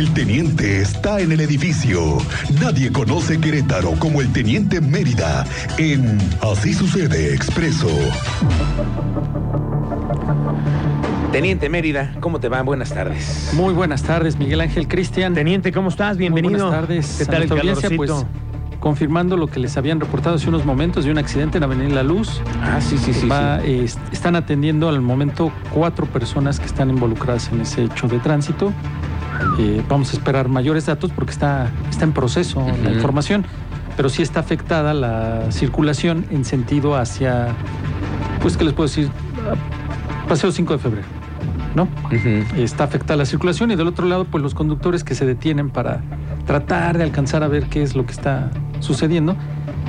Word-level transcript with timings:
El 0.00 0.14
teniente 0.14 0.80
está 0.80 1.20
en 1.20 1.30
el 1.30 1.40
edificio. 1.40 2.16
Nadie 2.58 2.90
conoce 2.90 3.38
Querétaro 3.38 3.90
como 3.98 4.22
el 4.22 4.32
teniente 4.32 4.80
Mérida 4.80 5.44
en 5.76 6.16
Así 6.40 6.72
sucede 6.72 7.34
expreso. 7.34 7.86
Teniente 11.32 11.68
Mérida, 11.68 12.14
¿cómo 12.20 12.40
te 12.40 12.48
va? 12.48 12.62
Buenas 12.62 12.94
tardes. 12.94 13.50
Muy 13.52 13.74
buenas 13.74 14.02
tardes, 14.02 14.38
Miguel 14.38 14.62
Ángel 14.62 14.88
Cristian. 14.88 15.34
Teniente, 15.34 15.70
¿cómo 15.70 15.90
estás? 15.90 16.16
Bienvenido. 16.16 16.50
Muy 16.54 16.60
buenas 16.62 16.80
tardes. 16.80 17.16
¿Qué 17.18 17.26
tal 17.26 17.42
el 17.42 17.52
audiencia, 17.52 17.90
pues, 17.94 18.10
confirmando 18.80 19.36
lo 19.36 19.48
que 19.48 19.60
les 19.60 19.76
habían 19.76 20.00
reportado 20.00 20.36
hace 20.36 20.48
unos 20.48 20.64
momentos 20.64 21.04
de 21.04 21.10
un 21.10 21.18
accidente 21.18 21.58
en 21.58 21.64
Avenida 21.64 21.90
La 21.96 22.02
Luz. 22.04 22.40
Ah, 22.62 22.80
sí, 22.80 22.96
sí, 22.96 23.12
sí. 23.12 23.28
Va, 23.28 23.60
sí. 23.60 23.66
eh, 23.70 23.84
est- 23.84 23.98
están 24.10 24.34
atendiendo 24.34 24.88
al 24.88 25.02
momento 25.02 25.52
cuatro 25.74 26.06
personas 26.06 26.58
que 26.58 26.64
están 26.64 26.88
involucradas 26.88 27.50
en 27.52 27.60
ese 27.60 27.84
hecho 27.84 28.08
de 28.08 28.18
tránsito. 28.20 28.72
Eh, 29.58 29.82
vamos 29.88 30.10
a 30.10 30.12
esperar 30.16 30.48
mayores 30.48 30.86
datos 30.86 31.10
porque 31.12 31.32
está, 31.32 31.70
está 31.90 32.04
en 32.04 32.12
proceso 32.12 32.64
la 32.82 32.90
información, 32.90 33.44
pero 33.96 34.08
sí 34.08 34.22
está 34.22 34.40
afectada 34.40 34.94
la 34.94 35.50
circulación 35.50 36.24
en 36.30 36.44
sentido 36.44 36.96
hacia, 36.96 37.48
pues, 38.42 38.56
¿qué 38.56 38.64
les 38.64 38.72
puedo 38.72 38.88
decir? 38.88 39.08
Paseo 40.28 40.52
5 40.52 40.72
de 40.74 40.78
febrero, 40.78 41.06
¿no? 41.74 41.88
Está 42.56 42.84
afectada 42.84 43.16
la 43.16 43.24
circulación 43.26 43.70
y 43.70 43.76
del 43.76 43.88
otro 43.88 44.06
lado 44.06 44.24
pues 44.24 44.42
los 44.42 44.54
conductores 44.54 45.02
que 45.04 45.14
se 45.14 45.26
detienen 45.26 45.70
para 45.70 46.00
tratar 46.46 46.96
de 46.98 47.04
alcanzar 47.04 47.42
a 47.42 47.48
ver 47.48 47.64
qué 47.66 47.82
es 47.82 47.94
lo 47.96 48.06
que 48.06 48.12
está 48.12 48.50
sucediendo 48.80 49.36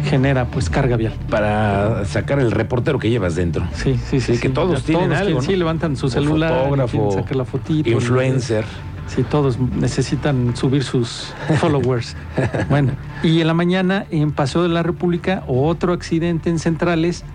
genera 0.06 0.46
pues 0.46 0.70
carga 0.70 0.98
vial. 0.98 1.14
Para 1.30 2.06
sacar 2.06 2.40
el 2.40 2.52
reportero 2.52 2.98
que 2.98 3.10
llevas 3.12 3.36
dentro. 3.36 3.64
Sí, 3.74 4.00
sí, 4.10 4.20
sí. 4.20 4.36
Sí, 4.36 4.42
que 4.42 4.50
todos 4.50 4.84
tienen 4.84 5.12
algo, 5.12 5.18
quieren- 5.26 5.36
¿no? 5.36 5.42
Sí, 5.42 5.56
levantan 5.56 5.96
su 5.96 6.10
celular, 6.10 6.52
fotógrafo, 6.64 7.12
sacar 7.12 7.36
la 7.36 7.46
fotito. 7.46 7.90
Influencer. 7.90 8.66
Sí, 9.14 9.24
todos 9.24 9.60
necesitan 9.60 10.56
subir 10.56 10.84
sus 10.84 11.34
followers. 11.60 12.16
bueno, 12.70 12.94
y 13.24 13.42
en 13.42 13.48
la 13.48 13.54
mañana 13.54 14.06
en 14.10 14.32
Paseo 14.32 14.64
de 14.64 14.70
la 14.70 14.84
República 14.84 15.44
otro 15.48 15.92
accidente 15.92 16.50
en 16.50 16.60
Centrales 16.60 17.26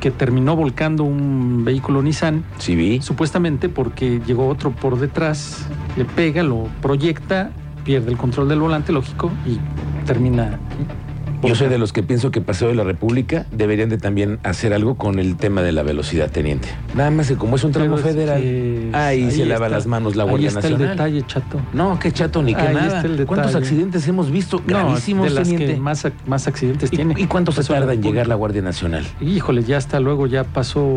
que 0.00 0.10
terminó 0.10 0.56
volcando 0.56 1.04
un 1.04 1.62
vehículo 1.62 2.00
Nissan 2.00 2.42
Sí, 2.56 2.74
vi. 2.74 3.02
supuestamente 3.02 3.68
porque 3.68 4.22
llegó 4.26 4.48
otro 4.48 4.70
por 4.70 4.98
detrás, 4.98 5.66
le 5.98 6.06
pega, 6.06 6.42
lo 6.42 6.68
proyecta, 6.80 7.50
pierde 7.84 8.10
el 8.10 8.16
control 8.16 8.48
del 8.48 8.60
volante, 8.60 8.90
lógico, 8.90 9.30
y 9.44 9.58
termina. 10.06 10.58
Yo 11.48 11.54
soy 11.54 11.68
de 11.68 11.78
los 11.78 11.92
que 11.92 12.02
pienso 12.02 12.30
que 12.30 12.40
Paseo 12.40 12.68
de 12.68 12.74
la 12.74 12.84
República 12.84 13.46
deberían 13.52 13.88
de 13.88 13.98
también 13.98 14.38
hacer 14.42 14.72
algo 14.74 14.96
con 14.96 15.18
el 15.18 15.36
tema 15.36 15.62
de 15.62 15.72
la 15.72 15.82
velocidad, 15.82 16.30
teniente. 16.30 16.68
Nada 16.94 17.10
más 17.10 17.28
que 17.28 17.36
como 17.36 17.56
es 17.56 17.64
un 17.64 17.72
tramo 17.72 17.96
Pero 17.96 18.08
es 18.08 18.14
federal, 18.14 18.40
que 18.42 18.90
ahí, 18.92 19.30
se 19.30 19.44
lava 19.46 19.66
está- 19.66 19.76
las 19.76 19.86
manos 19.86 20.16
la 20.16 20.24
ahí 20.24 20.28
Guardia 20.30 20.48
está 20.48 20.60
Nacional. 20.60 20.82
el 20.82 20.88
detalle, 20.90 21.22
chato. 21.26 21.60
No, 21.72 21.98
qué 21.98 22.12
chato 22.12 22.42
ni 22.42 22.54
qué 22.54 22.60
Ahí 22.62 22.74
nada. 22.74 22.96
está 22.98 23.06
el 23.06 23.26
¿Cuántos 23.26 23.54
accidentes 23.54 24.06
hemos 24.08 24.30
visto? 24.30 24.62
Gravísimos, 24.66 25.24
de 25.28 25.30
las 25.34 25.48
teniente. 25.48 25.74
que 25.74 25.80
más, 25.80 26.04
ac- 26.04 26.12
más 26.26 26.46
accidentes 26.46 26.92
¿Y, 26.92 26.96
tiene. 26.96 27.14
y 27.16 27.26
cuánto 27.26 27.52
se 27.52 27.62
tarda 27.64 27.92
en 27.94 28.02
llegar 28.02 28.26
la 28.26 28.34
Guardia 28.34 28.62
Nacional? 28.62 29.04
Híjole, 29.20 29.62
ya 29.62 29.76
hasta 29.78 30.00
luego 30.00 30.26
ya 30.26 30.44
pasó 30.44 30.94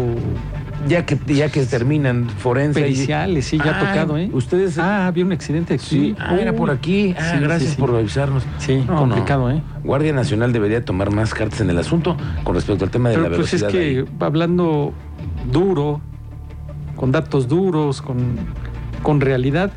Ya 0.88 1.06
que, 1.06 1.18
ya 1.34 1.50
que 1.50 1.66
terminan 1.66 2.30
forense. 2.30 2.80
periciales, 2.82 3.46
sí, 3.46 3.58
ya 3.58 3.72
ha 3.72 3.78
Ah, 3.82 3.88
tocado, 3.88 4.18
¿eh? 4.18 4.30
Ustedes. 4.34 4.78
Ah, 4.78 5.08
había 5.08 5.26
un 5.26 5.32
accidente 5.32 5.74
aquí. 5.76 5.86
sí, 5.86 6.16
ah, 6.20 6.36
era 6.40 6.54
por 6.54 6.70
aquí. 6.72 7.16
Ah, 7.18 7.32
Sí, 7.34 7.40
gracias 7.44 7.72
sí, 7.72 7.78
por 7.80 7.96
avisarnos. 7.96 8.44
Sí, 8.58 8.84
No, 8.88 8.96
complicado, 8.98 9.50
¿eh? 9.52 9.62
Guardia 9.84 10.14
Nacional 10.14 10.54
debería 10.54 10.84
tomar 10.86 11.12
más 11.12 11.34
cartas 11.34 11.62
en 11.62 11.70
el 11.70 11.78
asunto 11.78 12.16
con 12.44 12.56
respecto 12.56 12.86
al 12.86 12.92
tema 12.92 13.10
de 13.10 13.16
Pero 13.16 13.30
la 13.30 13.36
pues 13.36 13.54
es 13.54 13.62
velocidad. 13.62 13.80
que 13.82 14.00
ahí. 14.00 14.06
hablando 14.20 14.94
duro, 15.52 16.02
con 16.96 17.12
datos 17.12 17.48
duros, 17.48 18.02
con, 18.02 18.18
con 19.04 19.22
realidad, 19.22 19.72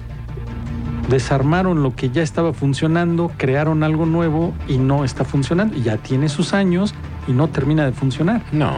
desarmaron 1.08 1.82
lo 1.82 1.94
que 1.96 2.10
ya 2.10 2.22
estaba 2.22 2.52
funcionando, 2.52 3.30
crearon 3.36 3.82
algo 3.82 4.06
nuevo 4.06 4.54
y 4.68 4.78
no 4.78 5.04
está 5.04 5.24
funcionando. 5.24 5.76
Y 5.76 5.82
ya 5.82 5.96
tiene 5.96 6.28
sus 6.28 6.54
años 6.54 6.94
y 7.26 7.32
no 7.32 7.48
termina 7.48 7.84
de 7.84 7.92
funcionar. 7.92 8.42
No. 8.52 8.70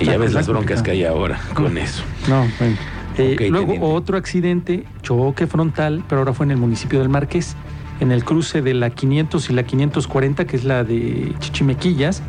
Y 0.00 0.06
ya 0.06 0.18
ves 0.18 0.32
las 0.32 0.48
broncas 0.48 0.82
que 0.82 0.92
hay 0.92 1.04
ahora 1.04 1.40
con 1.54 1.76
eso. 1.78 2.02
No, 2.28 2.46
bueno. 2.58 2.76
Eh, 3.18 3.36
luego 3.50 3.66
teniente. 3.66 3.86
otro 3.86 4.16
accidente, 4.16 4.84
choque 5.02 5.46
frontal, 5.46 6.02
pero 6.08 6.20
ahora 6.20 6.32
fue 6.32 6.46
en 6.46 6.52
el 6.52 6.56
municipio 6.56 7.00
del 7.00 7.08
Marqués, 7.08 7.54
en 8.00 8.12
el 8.12 8.24
cruce 8.24 8.62
de 8.62 8.72
la 8.72 8.90
500 8.90 9.50
y 9.50 9.52
la 9.52 9.64
540, 9.64 10.46
que 10.46 10.56
es 10.56 10.64
la 10.64 10.84
de 10.84 11.34
Chichimequillas. 11.40 12.22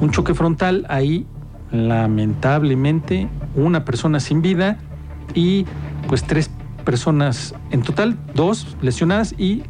Un 0.00 0.10
choque 0.10 0.34
frontal, 0.34 0.86
ahí 0.88 1.26
lamentablemente 1.70 3.28
una 3.54 3.84
persona 3.84 4.20
sin 4.20 4.42
vida 4.42 4.78
y 5.34 5.66
pues 6.08 6.24
tres 6.24 6.50
personas 6.84 7.54
en 7.70 7.82
total, 7.82 8.16
dos 8.34 8.76
lesionadas 8.82 9.34
y 9.38 9.62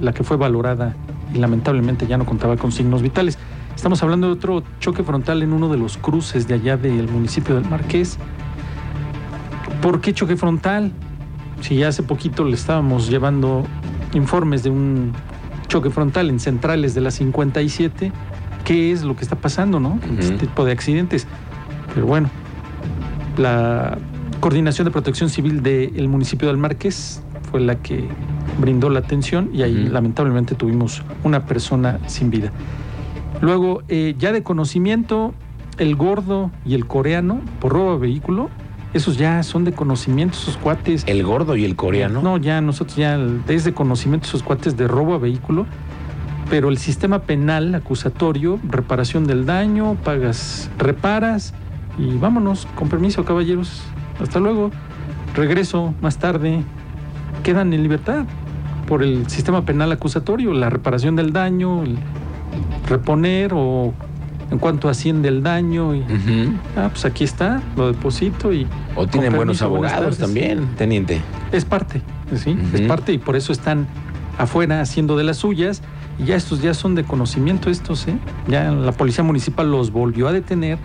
la 0.00 0.12
que 0.12 0.24
fue 0.24 0.36
valorada 0.36 0.94
y 1.34 1.38
lamentablemente 1.38 2.06
ya 2.06 2.16
no 2.16 2.26
contaba 2.26 2.56
con 2.56 2.72
signos 2.72 3.02
vitales. 3.02 3.38
Estamos 3.82 4.00
hablando 4.04 4.28
de 4.28 4.34
otro 4.34 4.62
choque 4.78 5.02
frontal 5.02 5.42
en 5.42 5.52
uno 5.52 5.68
de 5.68 5.76
los 5.76 5.96
cruces 5.96 6.46
de 6.46 6.54
allá 6.54 6.76
del 6.76 7.08
municipio 7.08 7.56
del 7.56 7.68
Marqués. 7.68 8.16
¿Por 9.80 10.00
qué 10.00 10.14
choque 10.14 10.36
frontal? 10.36 10.92
Si 11.62 11.74
ya 11.74 11.88
hace 11.88 12.04
poquito 12.04 12.44
le 12.44 12.54
estábamos 12.54 13.10
llevando 13.10 13.64
informes 14.14 14.62
de 14.62 14.70
un 14.70 15.12
choque 15.66 15.90
frontal 15.90 16.30
en 16.30 16.38
centrales 16.38 16.94
de 16.94 17.00
la 17.00 17.10
57, 17.10 18.12
¿qué 18.64 18.92
es 18.92 19.02
lo 19.02 19.16
que 19.16 19.24
está 19.24 19.34
pasando, 19.34 19.80
no? 19.80 19.94
Ujú. 19.94 20.20
Este 20.20 20.34
tipo 20.36 20.64
de 20.64 20.70
accidentes. 20.70 21.26
Pero 21.92 22.06
bueno, 22.06 22.30
la 23.36 23.98
Coordinación 24.38 24.84
de 24.84 24.92
Protección 24.92 25.28
Civil 25.28 25.60
del 25.60 26.06
municipio 26.06 26.46
del 26.46 26.56
Marqués 26.56 27.20
fue 27.50 27.58
la 27.58 27.74
que 27.74 28.06
brindó 28.60 28.90
la 28.90 29.00
atención 29.00 29.50
y 29.52 29.62
ahí 29.62 29.88
lamentablemente 29.88 30.54
tuvimos 30.54 31.02
una 31.24 31.46
persona 31.46 31.98
sin 32.06 32.30
vida. 32.30 32.52
Luego, 33.42 33.82
eh, 33.88 34.14
ya 34.18 34.32
de 34.32 34.44
conocimiento, 34.44 35.34
el 35.76 35.96
gordo 35.96 36.52
y 36.64 36.74
el 36.74 36.86
coreano 36.86 37.40
por 37.60 37.72
robo 37.72 37.94
de 37.94 37.98
vehículo, 37.98 38.50
esos 38.94 39.18
ya 39.18 39.42
son 39.42 39.64
de 39.64 39.72
conocimiento, 39.72 40.38
esos 40.38 40.56
cuates. 40.56 41.02
El 41.08 41.24
gordo 41.24 41.56
y 41.56 41.64
el 41.64 41.74
coreano. 41.74 42.22
No, 42.22 42.36
ya 42.36 42.60
nosotros 42.60 42.96
ya 42.96 43.18
es 43.48 43.64
de 43.64 43.74
conocimiento 43.74 44.28
esos 44.28 44.44
cuates 44.44 44.76
de 44.76 44.86
robo 44.86 45.14
a 45.14 45.18
vehículo, 45.18 45.66
pero 46.50 46.68
el 46.68 46.78
sistema 46.78 47.22
penal 47.22 47.74
acusatorio, 47.74 48.60
reparación 48.62 49.26
del 49.26 49.44
daño, 49.44 49.96
pagas, 50.04 50.70
reparas 50.78 51.52
y 51.98 52.16
vámonos, 52.18 52.68
con 52.76 52.88
permiso, 52.88 53.24
caballeros. 53.24 53.82
Hasta 54.20 54.38
luego. 54.38 54.70
Regreso 55.34 55.94
más 56.00 56.18
tarde. 56.18 56.62
Quedan 57.42 57.72
en 57.72 57.82
libertad 57.82 58.24
por 58.86 59.02
el 59.02 59.28
sistema 59.28 59.64
penal 59.64 59.90
acusatorio, 59.90 60.52
la 60.52 60.70
reparación 60.70 61.16
del 61.16 61.32
daño, 61.32 61.82
el 61.82 61.98
reponer 62.88 63.52
o 63.54 63.92
en 64.50 64.58
cuanto 64.58 64.88
asciende 64.88 65.28
el 65.28 65.42
daño 65.42 65.94
y 65.94 66.04
ah, 66.76 66.90
pues 66.90 67.04
aquí 67.04 67.24
está, 67.24 67.62
lo 67.76 67.90
deposito 67.90 68.52
y 68.52 68.66
O 68.94 69.06
tienen 69.06 69.34
buenos 69.34 69.62
abogados 69.62 70.18
también, 70.18 70.66
teniente. 70.76 71.20
es 71.52 71.64
parte, 71.64 72.02
¿sí? 72.34 72.56
Es 72.74 72.82
parte 72.82 73.12
y 73.12 73.18
por 73.18 73.36
eso 73.36 73.52
están 73.52 73.86
afuera 74.38 74.80
haciendo 74.80 75.16
de 75.16 75.24
las 75.24 75.38
suyas 75.38 75.82
y 76.18 76.24
ya 76.24 76.36
estos 76.36 76.60
ya 76.60 76.74
son 76.74 76.94
de 76.94 77.04
conocimiento 77.04 77.70
estos, 77.70 78.06
¿eh? 78.08 78.16
Ya 78.46 78.70
la 78.70 78.92
policía 78.92 79.24
municipal 79.24 79.70
los 79.70 79.90
volvió 79.90 80.28
a 80.28 80.32
detener, 80.32 80.78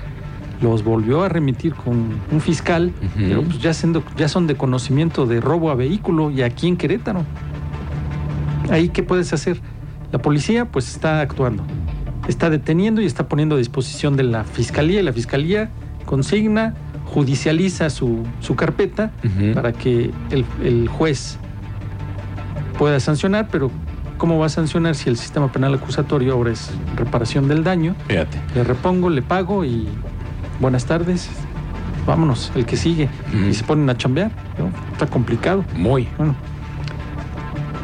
los 0.61 0.83
volvió 0.83 1.23
a 1.23 1.29
remitir 1.29 1.73
con 1.73 2.21
un 2.31 2.41
fiscal, 2.41 2.93
pero 3.17 3.43
pues 3.43 3.59
ya, 3.59 3.73
siendo, 3.73 4.01
ya 4.15 4.29
son 4.29 4.47
de 4.47 4.55
conocimiento 4.55 5.25
de 5.25 5.41
robo 5.41 5.71
a 5.71 5.75
vehículo 5.75 6.31
y 6.31 6.41
aquí 6.41 6.67
en 6.67 6.77
Querétaro. 6.77 7.23
Ahí, 8.69 8.89
¿qué 8.89 9.03
puedes 9.03 9.33
hacer? 9.33 9.59
La 10.11 10.19
policía 10.19 10.65
pues 10.65 10.89
está 10.89 11.21
actuando, 11.21 11.63
está 12.27 12.49
deteniendo 12.49 13.01
y 13.01 13.05
está 13.05 13.27
poniendo 13.27 13.55
a 13.55 13.57
disposición 13.57 14.15
de 14.15 14.23
la 14.23 14.43
fiscalía 14.43 14.99
y 14.99 15.03
la 15.03 15.13
fiscalía 15.13 15.69
consigna, 16.05 16.73
judicializa 17.05 17.89
su, 17.89 18.23
su 18.39 18.55
carpeta 18.55 19.11
para 19.53 19.73
que 19.73 20.11
el, 20.31 20.45
el 20.63 20.87
juez 20.87 21.37
pueda 22.77 22.99
sancionar, 22.99 23.49
pero 23.51 23.71
¿cómo 24.17 24.39
va 24.39 24.45
a 24.45 24.49
sancionar 24.49 24.95
si 24.95 25.09
el 25.09 25.17
sistema 25.17 25.51
penal 25.51 25.73
acusatorio 25.73 26.33
ahora 26.33 26.51
es 26.51 26.71
reparación 26.95 27.47
del 27.47 27.63
daño? 27.63 27.95
Fíjate. 28.07 28.39
Le 28.55 28.63
repongo, 28.63 29.09
le 29.09 29.21
pago 29.21 29.65
y 29.65 29.87
buenas 30.59 30.85
tardes, 30.85 31.29
vámonos, 32.05 32.51
el 32.55 32.65
que 32.65 32.77
sigue. 32.77 33.09
Y 33.49 33.53
se 33.53 33.63
ponen 33.63 33.89
a 33.89 33.97
chambear, 33.97 34.31
¿no? 34.57 34.71
Está 34.93 35.07
complicado. 35.07 35.63
Muy. 35.75 36.07
Bueno. 36.17 36.35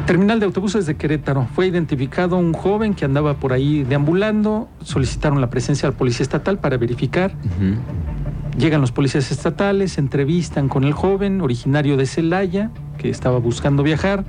Terminal 0.06 0.38
de 0.38 0.44
autobuses 0.46 0.84
de 0.84 0.96
Querétaro. 0.96 1.46
Fue 1.54 1.66
identificado 1.66 2.36
un 2.36 2.52
joven 2.52 2.92
que 2.94 3.06
andaba 3.06 3.34
por 3.34 3.54
ahí 3.54 3.84
deambulando. 3.84 4.68
Solicitaron 4.82 5.40
la 5.40 5.48
presencia 5.48 5.88
de 5.88 5.94
la 5.94 5.98
policía 5.98 6.24
estatal 6.24 6.58
para 6.58 6.76
verificar. 6.76 7.32
Llegan 8.58 8.82
los 8.82 8.92
policías 8.92 9.30
estatales, 9.32 9.92
se 9.92 10.00
entrevistan 10.02 10.68
con 10.68 10.84
el 10.84 10.92
joven, 10.92 11.40
originario 11.40 11.96
de 11.96 12.04
Celaya, 12.06 12.70
que 12.98 13.08
estaba 13.08 13.38
buscando 13.38 13.82
viajar. 13.82 14.24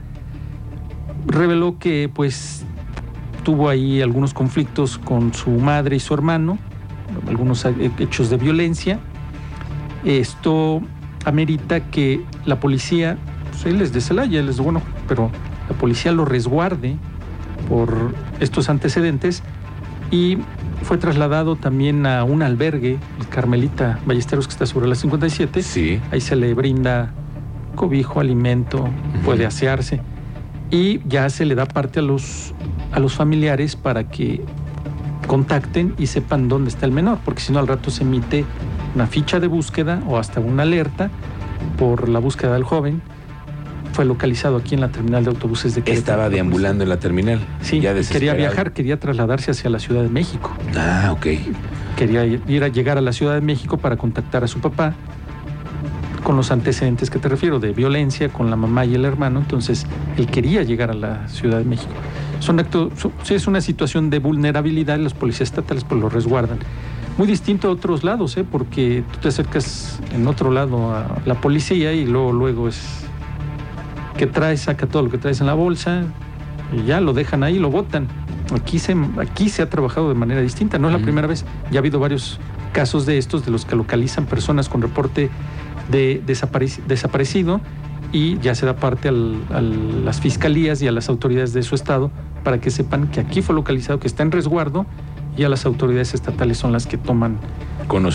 Reveló 1.27 1.77
que 1.77 2.09
pues 2.13 2.63
tuvo 3.43 3.67
ahí 3.69 4.01
algunos 4.01 4.33
conflictos 4.33 4.97
con 4.97 5.33
su 5.33 5.49
madre 5.51 5.97
y 5.97 5.99
su 5.99 6.13
hermano, 6.13 6.57
algunos 7.27 7.65
he- 7.65 7.91
hechos 7.99 8.29
de 8.29 8.37
violencia. 8.37 8.99
Esto 10.05 10.81
amerita 11.25 11.81
que 11.91 12.23
la 12.45 12.59
policía, 12.61 13.17
pues 13.51 13.65
él 13.65 13.81
es 13.81 13.91
de 13.91 13.99
Celaya, 14.01 14.39
él 14.39 14.47
es 14.49 14.57
de 14.57 14.63
bueno, 14.63 14.81
pero 15.07 15.29
la 15.69 15.75
policía 15.77 16.11
lo 16.11 16.25
resguarde 16.25 16.97
por 17.69 18.13
estos 18.39 18.69
antecedentes 18.69 19.43
y 20.11 20.37
fue 20.83 20.97
trasladado 20.97 21.55
también 21.55 22.05
a 22.05 22.23
un 22.23 22.43
albergue, 22.43 22.99
el 23.19 23.27
Carmelita 23.27 23.99
Ballesteros, 24.05 24.47
que 24.47 24.51
está 24.51 24.65
sobre 24.65 24.87
la 24.87 24.95
57. 24.95 25.63
Sí. 25.63 25.99
Ahí 26.11 26.21
se 26.21 26.35
le 26.35 26.53
brinda 26.53 27.11
cobijo, 27.75 28.19
alimento, 28.19 28.87
puede 29.25 29.45
asearse 29.45 30.01
y 30.71 31.01
ya 31.07 31.29
se 31.29 31.45
le 31.45 31.55
da 31.55 31.65
parte 31.65 31.99
a 31.99 32.01
los, 32.01 32.53
a 32.91 32.99
los 32.99 33.13
familiares 33.13 33.75
para 33.75 34.09
que 34.09 34.41
contacten 35.27 35.95
y 35.97 36.07
sepan 36.07 36.47
dónde 36.47 36.69
está 36.69 36.85
el 36.85 36.91
menor, 36.91 37.19
porque 37.23 37.41
si 37.41 37.51
no 37.53 37.59
al 37.59 37.67
rato 37.67 37.89
se 37.91 38.03
emite 38.03 38.45
una 38.93 39.07
ficha 39.07 39.39
de 39.39 39.47
búsqueda 39.47 40.01
o 40.07 40.17
hasta 40.17 40.39
una 40.39 40.63
alerta 40.63 41.09
por 41.77 42.09
la 42.09 42.19
búsqueda 42.19 42.53
del 42.53 42.63
joven. 42.63 43.01
Fue 43.95 44.03
localizado 44.03 44.57
aquí 44.57 44.75
en 44.75 44.81
la 44.81 44.89
terminal 44.89 45.23
de 45.23 45.29
autobuses 45.29 45.73
de 45.73 45.81
Querétaro. 45.81 45.99
Estaba 46.23 46.29
deambulando 46.29 46.83
en 46.83 46.89
la 46.89 46.99
terminal. 46.99 47.39
Sí, 47.61 47.79
ya 47.79 47.93
quería 47.93 48.33
viajar, 48.33 48.73
quería 48.73 48.99
trasladarse 48.99 49.51
hacia 49.51 49.69
la 49.69 49.79
Ciudad 49.79 50.01
de 50.03 50.09
México. 50.09 50.51
Ah, 50.77 51.11
ok. 51.13 51.27
Quería 51.95 52.25
ir 52.25 52.63
a 52.65 52.67
llegar 52.67 52.97
a 52.97 53.01
la 53.01 53.13
Ciudad 53.13 53.35
de 53.35 53.39
México 53.39 53.77
para 53.77 53.95
contactar 53.95 54.43
a 54.43 54.47
su 54.49 54.59
papá 54.59 54.95
con 56.23 56.35
los 56.35 56.51
antecedentes 56.51 57.09
que 57.09 57.19
te 57.19 57.29
refiero, 57.29 57.59
de 57.61 57.71
violencia 57.71 58.27
con 58.27 58.49
la 58.49 58.57
mamá 58.57 58.83
y 58.83 58.95
el 58.95 59.05
hermano. 59.05 59.39
Entonces, 59.39 59.85
él 60.17 60.27
quería 60.27 60.61
llegar 60.63 60.91
a 60.91 60.93
la 60.93 61.29
Ciudad 61.29 61.59
de 61.59 61.63
México. 61.63 61.93
Son 62.41 62.59
actos, 62.59 62.91
son- 62.99 63.13
es 63.29 63.47
una 63.47 63.61
situación 63.61 64.09
de 64.09 64.19
vulnerabilidad 64.19 64.99
y 64.99 65.03
los 65.03 65.13
policías 65.13 65.47
estatales 65.51 65.85
pues 65.85 66.01
lo 66.01 66.09
resguardan. 66.09 66.57
Muy 67.17 67.27
distinto 67.27 67.69
a 67.69 67.71
otros 67.71 68.03
lados, 68.03 68.35
¿eh? 68.35 68.43
porque 68.43 69.05
tú 69.13 69.19
te 69.19 69.29
acercas 69.29 70.01
en 70.13 70.27
otro 70.27 70.51
lado 70.51 70.93
a 70.93 71.19
la 71.25 71.35
policía 71.35 71.93
y 71.93 72.03
luego, 72.05 72.33
luego 72.33 72.67
es 72.67 73.04
que 74.17 74.27
traes, 74.27 74.61
saca 74.61 74.87
todo 74.87 75.03
lo 75.03 75.09
que 75.09 75.17
traes 75.17 75.41
en 75.41 75.47
la 75.47 75.53
bolsa 75.53 76.03
y 76.73 76.83
ya 76.85 77.01
lo 77.01 77.13
dejan 77.13 77.43
ahí, 77.43 77.59
lo 77.59 77.69
botan. 77.69 78.07
Aquí 78.55 78.79
se, 78.79 78.95
aquí 79.19 79.49
se 79.49 79.61
ha 79.61 79.69
trabajado 79.69 80.09
de 80.09 80.15
manera 80.15 80.41
distinta, 80.41 80.77
no 80.77 80.87
es 80.87 80.93
la 80.93 80.99
primera 80.99 81.27
vez. 81.27 81.45
Ya 81.71 81.79
ha 81.79 81.81
habido 81.81 81.99
varios 81.99 82.39
casos 82.73 83.05
de 83.05 83.17
estos, 83.17 83.45
de 83.45 83.51
los 83.51 83.65
que 83.65 83.75
localizan 83.75 84.25
personas 84.25 84.69
con 84.69 84.81
reporte 84.81 85.29
de 85.89 86.21
desapareci- 86.25 86.83
desaparecido 86.85 87.61
y 88.11 88.37
ya 88.39 88.53
se 88.55 88.65
da 88.65 88.75
parte 88.75 89.07
al- 89.09 89.41
a 89.51 89.61
las 89.61 90.19
fiscalías 90.21 90.81
y 90.81 90.87
a 90.87 90.91
las 90.91 91.09
autoridades 91.09 91.53
de 91.53 91.63
su 91.63 91.75
estado 91.75 92.11
para 92.43 92.59
que 92.59 92.69
sepan 92.71 93.07
que 93.07 93.19
aquí 93.19 93.41
fue 93.41 93.55
localizado, 93.55 93.99
que 93.99 94.07
está 94.07 94.23
en 94.23 94.31
resguardo 94.31 94.85
y 95.37 95.43
a 95.43 95.49
las 95.49 95.65
autoridades 95.65 96.13
estatales 96.13 96.57
son 96.57 96.71
las 96.71 96.87
que 96.87 96.97
toman 96.97 97.37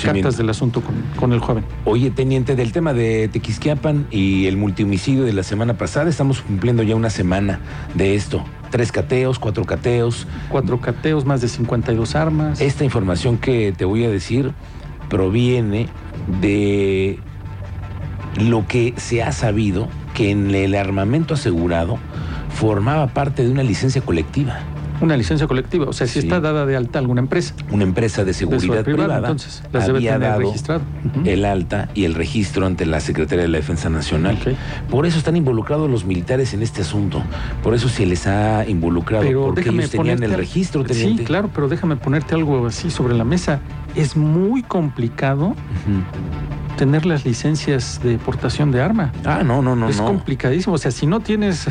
cartas 0.02 0.36
del 0.36 0.50
asunto 0.50 0.80
con, 0.80 0.94
con 1.16 1.32
el 1.32 1.40
joven. 1.40 1.64
Oye, 1.84 2.10
teniente, 2.10 2.56
del 2.56 2.72
tema 2.72 2.92
de 2.92 3.28
Tequisquiapan 3.28 4.06
y 4.10 4.46
el 4.46 4.56
multihomicidio 4.56 5.24
de 5.24 5.32
la 5.32 5.42
semana 5.42 5.74
pasada, 5.74 6.10
estamos 6.10 6.40
cumpliendo 6.40 6.82
ya 6.82 6.96
una 6.96 7.10
semana 7.10 7.60
de 7.94 8.14
esto. 8.14 8.44
Tres 8.70 8.92
cateos, 8.92 9.38
cuatro 9.38 9.64
cateos. 9.64 10.26
Cuatro 10.48 10.80
cateos, 10.80 11.24
más 11.24 11.40
de 11.40 11.48
52 11.48 12.14
armas. 12.14 12.60
Esta 12.60 12.84
información 12.84 13.38
que 13.38 13.72
te 13.76 13.84
voy 13.84 14.04
a 14.04 14.10
decir 14.10 14.52
proviene 15.08 15.88
de 16.40 17.18
lo 18.40 18.66
que 18.66 18.94
se 18.96 19.22
ha 19.22 19.32
sabido 19.32 19.88
que 20.14 20.30
en 20.30 20.54
el 20.54 20.74
armamento 20.74 21.34
asegurado 21.34 21.98
formaba 22.50 23.08
parte 23.08 23.42
de 23.42 23.50
una 23.50 23.62
licencia 23.62 24.02
colectiva, 24.02 24.60
Una 25.00 25.16
licencia 25.16 25.46
colectiva, 25.46 25.86
o 25.86 25.92
sea, 25.92 26.06
si 26.06 26.14
Sí. 26.20 26.26
está 26.26 26.40
dada 26.40 26.66
de 26.66 26.76
alta 26.76 26.98
alguna 26.98 27.20
empresa 27.20 27.54
una 27.70 27.84
empresa 27.84 28.24
de 28.24 28.34
seguridad 28.34 28.84
privada, 28.84 28.84
privada, 28.84 29.16
entonces 29.28 29.62
las 29.72 29.86
debe 29.86 30.00
tener 30.00 30.20
dado 30.20 30.40
registrado. 30.40 30.82
El 31.24 31.44
alta 31.44 31.88
y 31.94 32.04
el 32.04 32.14
registro 32.14 32.66
ante 32.66 32.84
la 32.86 33.00
Secretaría 33.00 33.42
de 33.42 33.48
la 33.48 33.58
Defensa 33.58 33.88
Nacional. 33.88 34.38
Por 34.90 35.06
eso 35.06 35.18
están 35.18 35.36
involucrados 35.36 35.88
los 35.90 36.04
militares 36.04 36.52
en 36.54 36.62
este 36.62 36.82
asunto. 36.82 37.22
Por 37.62 37.74
eso 37.74 37.88
se 37.88 38.04
les 38.06 38.26
ha 38.26 38.68
involucrado. 38.68 39.24
Pero 39.24 39.44
porque 39.46 39.60
déjame 39.62 39.78
ellos 39.78 39.90
tenían 39.90 40.22
el 40.22 40.32
registro, 40.34 40.84
Sí, 40.90 41.16
claro, 41.24 41.50
pero 41.54 41.68
déjame 41.68 41.96
ponerte 41.96 42.34
algo 42.34 42.66
así 42.66 42.90
sobre 42.90 43.14
la 43.14 43.24
mesa. 43.24 43.60
Es 43.94 44.16
muy 44.16 44.62
complicado 44.62 45.54
tener 46.76 47.06
las 47.06 47.24
licencias 47.24 48.00
de 48.02 48.18
portación 48.18 48.70
de 48.70 48.80
arma. 48.80 49.12
Ah, 49.24 49.42
no, 49.44 49.62
no, 49.62 49.76
no, 49.76 49.88
es 49.88 49.98
no. 49.98 50.04
complicadísimo. 50.06 50.74
O 50.74 50.78
sea, 50.78 50.90
si 50.90 51.06
no 51.06 51.20
tienes, 51.20 51.66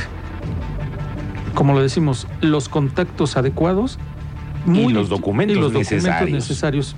como 1.59 1.73
lo 1.73 1.81
decimos, 1.81 2.25
los 2.39 2.69
contactos 2.69 3.35
adecuados 3.35 3.99
Y 4.65 4.87
los 4.93 5.09
documentos 5.09 5.57
y 5.57 5.59
los 5.59 5.73
documentos 5.73 5.91
necesarios. 5.91 6.31
necesarios. 6.31 6.95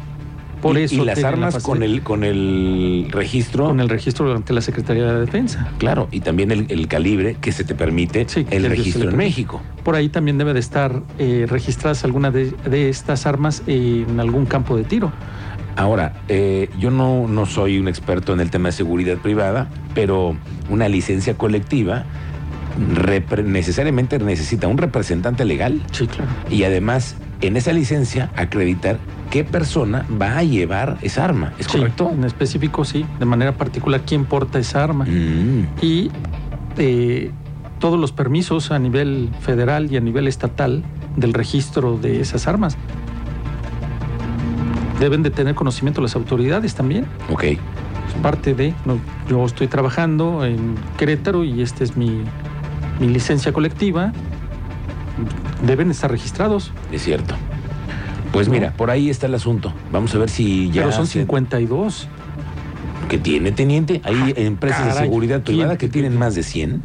Por 0.61 0.77
y, 0.77 0.83
eso 0.83 1.01
y 1.01 1.05
las 1.05 1.15
tienen 1.15 1.41
la 1.41 1.47
armas 1.47 1.63
con 1.63 1.81
el 1.81 2.03
con 2.03 2.23
el 2.23 3.07
registro. 3.09 3.65
con 3.65 3.79
el 3.79 3.89
registro 3.89 4.35
ante 4.35 4.53
la 4.53 4.61
Secretaría 4.61 5.03
de 5.07 5.13
la 5.13 5.19
Defensa. 5.19 5.67
Claro, 5.79 6.07
y 6.11 6.19
también 6.19 6.51
el, 6.51 6.67
el 6.69 6.87
calibre 6.87 7.37
que 7.41 7.51
se 7.51 7.63
te 7.63 7.73
permite 7.73 8.27
Sí, 8.29 8.45
el 8.51 8.65
registro 8.65 9.09
en. 9.09 9.17
México. 9.17 9.63
Por 9.83 9.95
ahí 9.95 10.09
también 10.09 10.37
debe 10.37 10.53
de 10.53 10.59
estar 10.59 11.01
eh, 11.17 11.47
registradas 11.49 12.03
algunas 12.03 12.31
de, 12.31 12.51
de 12.69 12.89
estas 12.89 13.25
armas 13.25 13.63
en 13.65 14.19
algún 14.19 14.45
campo 14.45 14.77
de 14.77 14.83
tiro. 14.83 15.11
Ahora, 15.75 16.13
eh, 16.27 16.69
yo 16.77 16.91
no, 16.91 17.27
no 17.27 17.47
soy 17.47 17.79
un 17.79 17.87
experto 17.87 18.31
en 18.31 18.39
el 18.41 18.51
tema 18.51 18.69
de 18.69 18.73
seguridad 18.73 19.17
privada, 19.17 19.67
pero 19.95 20.35
una 20.69 20.87
licencia 20.87 21.35
colectiva 21.35 22.03
necesariamente 22.77 24.17
necesita 24.19 24.67
un 24.67 24.77
representante 24.77 25.45
legal 25.45 25.81
Sí, 25.91 26.07
claro. 26.07 26.29
y 26.49 26.63
además 26.63 27.15
en 27.41 27.57
esa 27.57 27.73
licencia 27.73 28.31
acreditar 28.35 28.97
qué 29.31 29.43
persona 29.43 30.05
va 30.21 30.37
a 30.37 30.43
llevar 30.43 30.97
esa 31.01 31.23
arma. 31.25 31.53
¿Es 31.57 31.65
Sí, 31.67 31.77
correcto? 31.77 32.11
En 32.13 32.23
específico, 32.23 32.83
sí. 32.85 33.05
De 33.19 33.25
manera 33.25 33.53
particular, 33.53 34.01
quién 34.05 34.25
porta 34.25 34.59
esa 34.59 34.83
arma. 34.83 35.05
Mm, 35.05 35.67
Y 35.81 36.11
eh, 36.77 37.31
todos 37.79 37.99
los 37.99 38.11
permisos 38.11 38.71
a 38.71 38.77
nivel 38.79 39.29
federal 39.41 39.91
y 39.91 39.97
a 39.97 40.01
nivel 40.01 40.27
estatal 40.27 40.83
del 41.15 41.33
registro 41.33 41.97
de 41.97 42.21
esas 42.21 42.47
armas. 42.47 42.77
Deben 44.99 45.23
de 45.23 45.31
tener 45.31 45.55
conocimiento 45.55 46.01
las 46.01 46.15
autoridades 46.15 46.75
también. 46.75 47.05
ok. 47.31 47.43
Es 47.43 47.57
parte 48.21 48.53
de. 48.53 48.73
no, 48.85 48.99
yo 49.29 49.45
estoy 49.45 49.67
trabajando 49.67 50.43
en 50.45 50.75
Querétaro 50.97 51.43
y 51.45 51.61
esta 51.61 51.83
es 51.85 51.95
mi, 51.95 52.21
mi 53.01 53.07
licencia 53.09 53.51
colectiva. 53.51 54.13
Deben 55.65 55.91
estar 55.91 56.09
registrados. 56.09 56.71
Es 56.91 57.03
cierto. 57.03 57.35
Pues 58.31 58.47
mira, 58.47 58.71
por 58.77 58.89
ahí 58.89 59.09
está 59.09 59.25
el 59.27 59.35
asunto. 59.35 59.73
Vamos 59.91 60.15
a 60.15 60.17
ver 60.19 60.29
si 60.29 60.69
ya. 60.71 60.83
pero 60.83 60.93
son 60.93 61.05
se- 61.07 61.19
52. 61.19 62.07
que 63.09 63.17
tiene, 63.17 63.51
teniente? 63.51 64.01
Hay 64.05 64.33
empresas 64.37 64.85
de 64.95 65.01
seguridad 65.01 65.41
privada 65.41 65.77
que 65.77 65.89
tienen 65.89 66.17
más 66.17 66.33
de 66.35 66.43
100. 66.43 66.81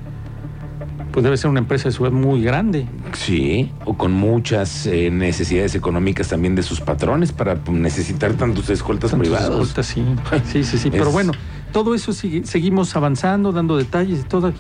Pues 1.13 1.23
debe 1.25 1.37
ser 1.39 1.49
una 1.51 1.61
empresa 1.61 1.85
de 1.89 1.93
seguridad 1.93 2.19
muy 2.19 2.43
grande. 2.43 2.87
Sí, 3.15 3.71
o 3.87 3.95
con 3.97 4.13
muchas 4.13 4.87
eh, 4.87 5.09
necesidades 5.11 5.75
económicas 5.75 6.29
también 6.29 6.55
de 6.57 6.63
sus 6.63 6.81
patrones 6.81 7.33
para 7.33 7.55
pues, 7.55 7.79
necesitar 7.79 8.35
tantos 8.35 8.69
escoltas 8.69 9.13
Tantos 9.13 9.29
privados. 9.29 9.51
escoltas, 9.69 9.87
sí. 9.87 10.03
Sí, 10.53 10.65
sí, 10.65 10.77
sí. 10.79 10.89
Es- 10.89 10.95
Pero 10.95 11.13
bueno, 11.13 11.33
todo 11.73 11.95
eso 11.95 12.13
sigue- 12.13 12.45
seguimos 12.45 12.95
avanzando, 12.97 13.53
dando 13.53 13.77
detalles 13.79 14.21
y 14.21 14.25
todo. 14.25 14.53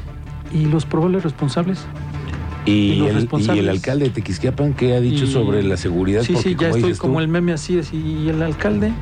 ¿Y 0.52 0.66
los 0.66 0.86
probables 0.86 1.22
responsables? 1.24 1.84
Y, 2.64 2.70
y 2.70 2.96
los 2.96 3.08
el, 3.08 3.16
y 3.16 3.20
responsables. 3.20 3.62
el 3.64 3.68
alcalde 3.70 4.04
de 4.06 4.10
Tequisquiapan, 4.10 4.74
¿qué 4.74 4.94
ha 4.94 5.00
dicho 5.00 5.24
Y- 5.24 5.28
sobre 5.32 5.62
la 5.62 5.76
seguridad? 5.76 6.22
Sí, 6.22 6.32
Porque, 6.32 6.48
sí, 6.50 6.56
ya 6.58 6.68
estoy 6.70 6.94
como 6.94 7.20
el 7.20 7.28
meme 7.28 7.52
así, 7.52 7.78
así, 7.78 7.96
¿y 7.96 8.28
el 8.28 8.42
alcalde? 8.42 8.92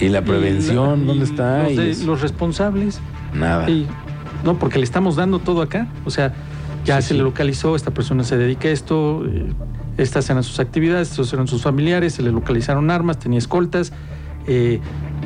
Y 0.00 0.08
la 0.08 0.18
Y 0.18 0.22
prevención, 0.22 1.00
la- 1.00 1.06
¿dónde 1.06 1.24
y 1.24 1.28
está? 1.28 1.62
Los, 1.64 1.72
Y 1.72 1.76
de- 1.76 1.90
es- 1.90 2.04
los 2.04 2.20
responsables. 2.20 3.00
Nada. 3.34 3.68
Y- 3.70 3.86
no, 4.44 4.58
porque 4.58 4.78
le 4.78 4.84
estamos 4.84 5.16
dando 5.16 5.38
todo 5.38 5.62
acá. 5.62 5.88
O 6.04 6.10
sea, 6.10 6.34
ya 6.84 7.00
Sí, 7.00 7.08
se 7.08 7.14
sí. 7.14 7.18
le 7.18 7.22
localizó, 7.24 7.74
esta 7.74 7.90
persona 7.92 8.22
se 8.22 8.36
dedica 8.36 8.68
a 8.68 8.72
esto, 8.72 9.24
eh, 9.26 9.46
estas 9.96 10.28
eran 10.28 10.42
sus 10.42 10.60
actividades, 10.60 11.10
estos 11.10 11.32
eran 11.32 11.48
sus 11.48 11.62
familiares, 11.62 12.12
se 12.14 12.22
le 12.22 12.30
localizaron 12.32 12.90
armas, 12.90 13.18
tenía 13.18 13.38
escoltas, 13.38 13.92
eh, 14.46 14.80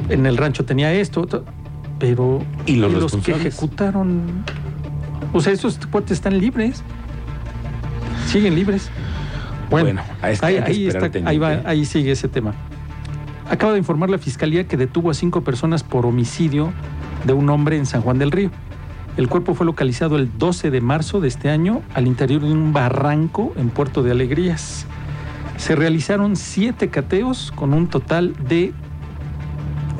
en 0.08 0.26
el 0.26 0.36
rancho 0.36 0.64
tenía 0.64 0.92
esto, 0.94 1.26
to- 1.26 1.44
pero 1.98 2.40
¿Y 2.66 2.76
los 2.76 2.92
que 2.94 3.00
responsables? 3.00 3.46
ejecutaron, 3.46 4.44
o 5.32 5.40
sea, 5.40 5.52
estos 5.52 5.78
cuates 5.90 6.12
están 6.12 6.38
libres, 6.38 6.82
siguen 8.26 8.54
libres. 8.54 8.90
Bueno, 9.70 10.02
este 10.22 10.46
ahí, 10.46 10.56
está, 10.56 10.66
ahí, 11.28 11.38
va- 11.38 11.48
teniente. 11.50 11.68
ahí 11.68 11.84
sigue 11.84 12.12
ese 12.12 12.28
tema. 12.28 12.54
Acaba 13.48 13.72
de 13.72 13.78
informar 13.78 14.10
la 14.10 14.18
fiscalía 14.18 14.66
que 14.66 14.76
detuvo 14.76 15.10
a 15.10 15.14
cinco 15.14 15.42
personas 15.42 15.82
por 15.82 16.06
homicidio 16.06 16.72
de 17.24 17.32
un 17.32 17.48
hombre 17.50 17.76
en 17.76 17.86
San 17.86 18.02
Juan 18.02 18.18
del 18.18 18.30
Río. 18.30 18.50
El 19.16 19.28
cuerpo 19.28 19.54
fue 19.54 19.66
localizado 19.66 20.16
el 20.16 20.30
12 20.38 20.70
de 20.70 20.80
marzo 20.80 21.20
de 21.20 21.28
este 21.28 21.50
año 21.50 21.82
al 21.94 22.06
interior 22.06 22.42
de 22.42 22.52
un 22.52 22.72
barranco 22.72 23.52
en 23.56 23.68
Puerto 23.70 24.02
de 24.02 24.12
Alegrías. 24.12 24.86
Se 25.56 25.74
realizaron 25.76 26.36
siete 26.36 26.88
cateos 26.88 27.52
con 27.54 27.74
un 27.74 27.88
total 27.88 28.34
de... 28.48 28.72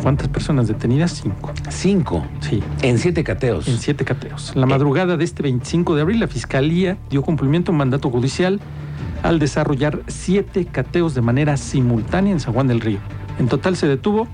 ¿Cuántas 0.03 0.29
personas 0.29 0.69
detenidas? 0.69 1.13
Cinco. 1.23 1.53
Cinco. 1.69 2.27
Sí, 2.41 2.63
En 2.83 2.99
siete 2.99 3.23
cateos. 3.23 3.69
en 3.69 3.79
siete 3.79 4.05
cateos. 4.05 4.53
La 4.55 4.67
madrugada 4.67 5.17
de 5.17 5.25
este 5.25 5.43
25 5.43 5.95
de 5.95 6.03
abril, 6.03 6.21
la 6.21 6.27
Fiscalía 6.29 6.97
dio 7.11 7.23
cumplimiento 7.23 7.71
a 7.71 7.73
un 7.73 7.79
mandato 7.79 8.11
judicial 8.11 8.61
al 9.23 9.39
desarrollar 9.39 10.01
siete 10.07 10.65
cateos 10.65 11.15
de 11.15 11.21
manera 11.21 11.57
simultánea 11.57 12.33
en 12.33 12.41
San 12.41 12.55
Juan 12.55 12.69
del 12.69 12.81
Río. 12.81 12.99
En 13.39 13.49
total 13.49 13.77
se 13.77 13.87
detuvo 13.87 14.27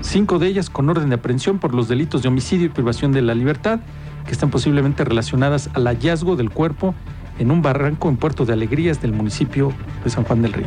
cinco 0.00 0.38
de 0.38 0.46
ellas 0.46 0.70
con 0.70 0.88
orden 0.88 1.08
de 1.08 1.16
aprehensión 1.16 1.58
por 1.58 1.74
los 1.74 1.88
delitos 1.88 2.22
de 2.22 2.28
homicidio 2.28 2.66
y 2.66 2.70
privación 2.70 3.10
de 3.12 3.22
la 3.22 3.34
libertad, 3.34 3.80
que 4.26 4.32
están 4.32 4.50
posiblemente 4.50 5.04
relacionadas 5.04 5.70
al 5.74 5.84
hallazgo 5.86 6.36
del 6.36 6.50
cuerpo 6.50 6.94
en 7.38 7.50
un 7.50 7.62
barranco 7.62 8.08
en 8.08 8.16
Puerto 8.16 8.44
de 8.44 8.52
Alegrías 8.52 9.00
del 9.00 9.12
municipio 9.12 9.72
de 10.04 10.10
San 10.10 10.24
Juan 10.24 10.42
del 10.42 10.52
Río. 10.52 10.66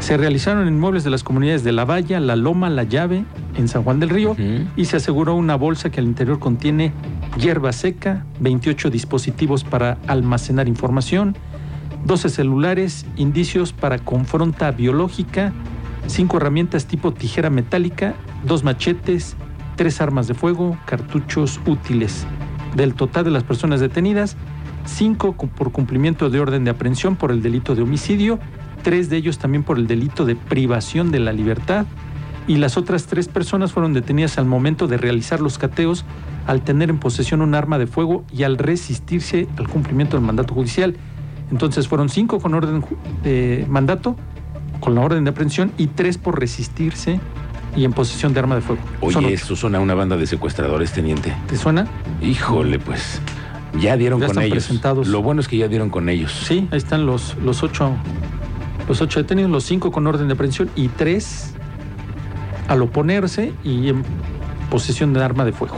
Se 0.00 0.16
realizaron 0.16 0.66
inmuebles 0.66 1.04
de 1.04 1.10
las 1.10 1.22
comunidades 1.22 1.64
de 1.64 1.72
La 1.72 1.84
Valla, 1.84 2.18
La 2.18 2.34
Loma, 2.34 2.70
La 2.70 2.84
Llave, 2.84 3.24
en 3.56 3.68
San 3.68 3.82
Juan 3.82 4.00
del 4.00 4.08
Río, 4.08 4.36
y 4.76 4.86
se 4.86 4.96
aseguró 4.96 5.34
una 5.34 5.56
bolsa 5.56 5.90
que 5.90 6.00
al 6.00 6.06
interior 6.06 6.38
contiene 6.38 6.92
hierba 7.36 7.72
seca, 7.72 8.24
28 8.40 8.88
dispositivos 8.90 9.64
para 9.64 9.98
almacenar 10.06 10.66
información, 10.66 11.36
12 12.06 12.30
celulares, 12.30 13.04
indicios 13.16 13.72
para 13.74 13.98
confronta 13.98 14.70
biológica, 14.70 15.52
5 16.06 16.36
herramientas 16.38 16.86
tipo 16.86 17.12
tijera 17.12 17.50
metálica, 17.50 18.14
2 18.44 18.64
machetes, 18.64 19.36
3 19.76 20.00
armas 20.00 20.26
de 20.26 20.34
fuego, 20.34 20.78
cartuchos 20.86 21.60
útiles. 21.66 22.24
Del 22.74 22.94
total 22.94 23.24
de 23.24 23.30
las 23.30 23.42
personas 23.42 23.80
detenidas, 23.80 24.36
5 24.86 25.34
por 25.34 25.70
cumplimiento 25.70 26.30
de 26.30 26.40
orden 26.40 26.64
de 26.64 26.70
aprehensión 26.70 27.16
por 27.16 27.30
el 27.30 27.42
delito 27.42 27.74
de 27.74 27.82
homicidio, 27.82 28.38
3 28.82 29.10
de 29.10 29.16
ellos 29.16 29.38
también 29.38 29.62
por 29.64 29.78
el 29.78 29.86
delito 29.86 30.24
de 30.24 30.36
privación 30.36 31.10
de 31.10 31.20
la 31.20 31.32
libertad, 31.32 31.86
y 32.46 32.56
las 32.56 32.78
otras 32.78 33.04
tres 33.06 33.28
personas 33.28 33.72
fueron 33.72 33.92
detenidas 33.92 34.38
al 34.38 34.46
momento 34.46 34.86
de 34.86 34.96
realizar 34.96 35.40
los 35.40 35.58
cateos 35.58 36.06
al 36.46 36.62
tener 36.62 36.88
en 36.88 36.96
posesión 36.98 37.42
un 37.42 37.54
arma 37.54 37.76
de 37.78 37.86
fuego 37.86 38.24
y 38.32 38.44
al 38.44 38.56
resistirse 38.56 39.46
al 39.58 39.68
cumplimiento 39.68 40.16
del 40.16 40.24
mandato 40.24 40.54
judicial. 40.54 40.96
Entonces 41.50 41.88
fueron 41.88 42.08
cinco 42.08 42.40
con 42.40 42.54
orden 42.54 42.82
de 43.22 43.66
mandato, 43.68 44.16
con 44.80 44.94
la 44.94 45.02
orden 45.02 45.24
de 45.24 45.30
aprehensión, 45.30 45.72
y 45.76 45.88
tres 45.88 46.16
por 46.16 46.40
resistirse 46.40 47.20
y 47.76 47.84
en 47.84 47.92
posesión 47.92 48.32
de 48.32 48.40
arma 48.40 48.54
de 48.54 48.62
fuego. 48.62 48.80
Son 49.00 49.08
Oye, 49.08 49.18
ocho. 49.18 49.28
esto 49.28 49.56
suena 49.56 49.76
a 49.76 49.80
una 49.82 49.94
banda 49.94 50.16
de 50.16 50.26
secuestradores, 50.26 50.92
teniente. 50.92 51.34
¿Te 51.48 51.56
suena? 51.58 51.86
Híjole, 52.22 52.78
pues. 52.78 53.20
Ya 53.78 53.98
dieron 53.98 54.20
Ya 54.20 54.26
con 54.28 54.30
están 54.36 54.44
ellos. 54.44 54.64
presentados. 54.64 55.06
Lo 55.08 55.20
bueno 55.20 55.42
es 55.42 55.48
que 55.48 55.58
ya 55.58 55.68
dieron 55.68 55.90
con 55.90 56.08
ellos. 56.08 56.32
Sí, 56.32 56.66
ahí 56.70 56.78
están 56.78 57.04
los, 57.04 57.36
los 57.44 57.62
ocho. 57.62 57.92
Los 58.88 59.02
ocho 59.02 59.20
detenidos, 59.20 59.50
los 59.50 59.64
cinco 59.64 59.92
con 59.92 60.06
orden 60.06 60.28
de 60.28 60.34
aprehensión 60.34 60.70
y 60.74 60.88
tres 60.88 61.52
al 62.68 62.82
oponerse 62.82 63.52
y 63.62 63.88
en 63.88 64.02
posesión 64.70 65.12
de 65.12 65.22
arma 65.22 65.44
de 65.44 65.52
fuego. 65.52 65.76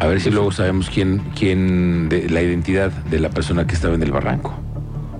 A 0.00 0.06
ver 0.06 0.20
si 0.20 0.30
luego 0.30 0.52
sabemos 0.52 0.90
quién, 0.90 1.22
quién, 1.36 2.08
de, 2.08 2.28
la 2.28 2.42
identidad 2.42 2.90
de 2.90 3.18
la 3.20 3.30
persona 3.30 3.66
que 3.66 3.74
estaba 3.74 3.94
en 3.94 4.02
el 4.02 4.12
barranco. 4.12 4.54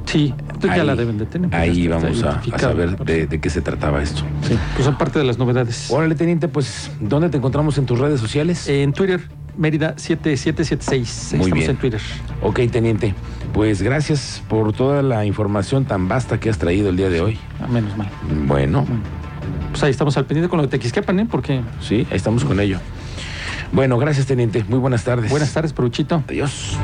Sí, 0.05 0.33
entonces 0.39 0.71
ya 0.71 0.83
Ahí- 0.83 0.87
la 0.87 0.95
deben 0.97 1.19
de 1.19 1.27
tener. 1.27 1.55
Ahí 1.55 1.89
vamos 1.89 2.23
a, 2.23 2.41
saber 2.59 2.97
de, 2.99 3.27
de 3.27 3.41
qué 3.41 3.51
se 3.51 3.61
trataba 3.61 4.03
esto. 4.03 4.23
Sí, 4.43 4.57
pues 4.75 4.85
son 4.85 4.97
parte 4.97 5.19
de 5.19 5.25
las 5.25 5.37
novedades. 5.39 5.91
Órale, 5.91 6.15
teniente, 6.15 6.47
pues, 6.47 6.91
¿dónde 7.01 7.29
te 7.29 7.39
encontramos 7.39 7.77
en 7.79 7.87
tus 7.87 7.99
redes 7.99 8.21
sociales? 8.21 8.69
En 8.69 8.93
Twitter, 8.93 9.21
Mérida 9.57 9.95
7776. 9.97 11.33
Ahí 11.33 11.39
Muy 11.39 11.47
estamos 11.47 11.59
bien. 11.59 11.71
en 11.71 11.77
Twitter. 11.77 12.01
Ok, 12.43 12.61
teniente. 12.71 13.15
Pues 13.53 13.83
gracias 13.83 14.43
por 14.49 14.73
toda 14.73 15.03
la 15.03 15.25
información 15.25 15.85
tan 15.85 16.09
vasta 16.09 16.39
que 16.39 16.51
has 16.51 16.59
traído 16.59 16.91
el 16.91 16.97
día 16.97 17.09
de 17.09 17.21
hoy. 17.21 17.39
Ah, 17.61 17.67
menos 17.67 17.97
mal. 17.97 18.09
Bueno, 18.47 18.83
Bueno, 18.83 19.03
pues 19.71 19.83
ahí 19.83 19.91
estamos 19.91 20.17
al 20.17 20.27
pendiente 20.27 20.49
con 20.49 20.59
lo 20.59 20.65
de 20.65 20.69
Tequisquepan, 20.69 21.21
¿eh? 21.21 21.27
Porque 21.31 21.63
sí, 21.81 22.07
ahí 22.11 22.17
estamos 22.17 22.45
con 22.45 22.61
ello. 22.61 22.79
Bueno, 23.73 23.99
gracias, 23.99 24.27
teniente. 24.27 24.65
Muy 24.69 24.79
buenas 24.79 25.05
tardes. 25.05 25.31
buenas 25.31 25.53
tardes, 25.53 25.73
Peruchito. 25.73 26.23
Adiós. 26.29 26.77